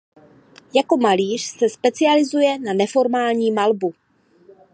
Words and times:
Jako 0.75 0.97
malíř 0.97 1.41
se 1.41 1.69
specializuje 1.69 2.59
na 2.59 2.73
neformální 2.73 3.51
malbu. 3.51 3.93